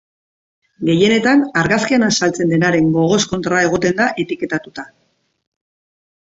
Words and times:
Gehienetan 0.87 1.43
argazkian 1.61 2.05
azaltzen 2.07 2.53
denaren 2.53 2.87
gogoz 2.95 3.19
kontra 3.35 3.61
egoten 3.67 3.95
da 4.01 4.09
etiketatuta. 4.25 4.87